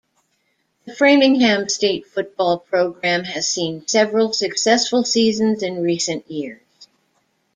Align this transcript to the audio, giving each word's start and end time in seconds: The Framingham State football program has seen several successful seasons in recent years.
The 0.85 0.95
Framingham 0.95 1.69
State 1.69 2.07
football 2.07 2.57
program 2.57 3.23
has 3.25 3.47
seen 3.47 3.87
several 3.87 4.33
successful 4.33 5.03
seasons 5.03 5.61
in 5.61 5.83
recent 5.83 6.25
years. 6.31 6.63